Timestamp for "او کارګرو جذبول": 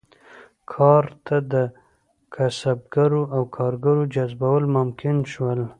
3.35-4.63